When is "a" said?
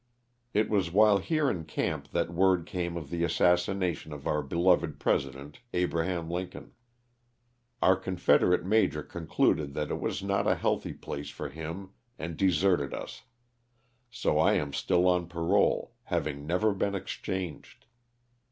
10.47-10.55